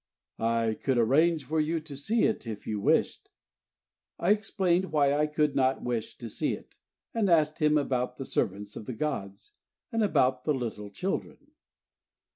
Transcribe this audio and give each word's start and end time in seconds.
"I 0.39 0.79
could 0.81 0.97
arrange 0.97 1.45
for 1.45 1.61
you 1.61 1.79
to 1.81 1.95
see 1.95 2.23
it 2.23 2.47
if 2.47 2.65
you 2.65 2.79
wished." 2.79 3.29
I 4.17 4.31
explained 4.31 4.91
why 4.91 5.13
I 5.13 5.27
could 5.27 5.55
not 5.55 5.83
wish 5.83 6.17
to 6.17 6.27
see 6.27 6.53
it, 6.55 6.77
and 7.13 7.29
asked 7.29 7.61
him 7.61 7.77
about 7.77 8.17
the 8.17 8.25
Servants 8.25 8.75
of 8.75 8.87
the 8.87 8.93
gods, 8.95 9.51
and 9.91 10.03
about 10.03 10.43
the 10.43 10.55
little 10.55 10.89
children. 10.89 11.49